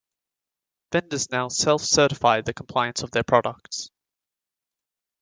[0.91, 3.91] Vendors now self-certify the compliance of their products.